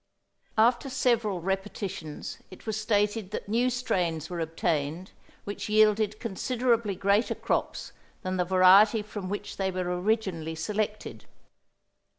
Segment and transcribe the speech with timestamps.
[0.57, 5.11] After several repetitions it was stated that new strains were obtained
[5.43, 7.91] which yielded considerably greater crops
[8.23, 11.25] than the variety from which they were originally selected.